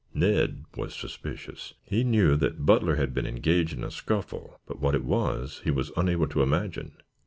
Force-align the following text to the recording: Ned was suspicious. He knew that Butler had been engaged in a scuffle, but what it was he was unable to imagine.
Ned 0.15 0.65
was 0.75 0.95
suspicious. 0.95 1.75
He 1.83 2.03
knew 2.03 2.35
that 2.37 2.65
Butler 2.65 2.95
had 2.95 3.13
been 3.13 3.27
engaged 3.27 3.73
in 3.77 3.83
a 3.83 3.91
scuffle, 3.91 4.59
but 4.65 4.79
what 4.79 4.95
it 4.95 5.03
was 5.05 5.61
he 5.63 5.69
was 5.69 5.91
unable 5.95 6.27
to 6.29 6.41
imagine. 6.41 6.97